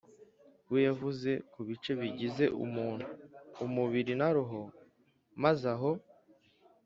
[0.71, 3.05] we yavuze ku bice bigize umuntu
[3.65, 4.61] (umubiri na roho),
[5.43, 5.91] maze aho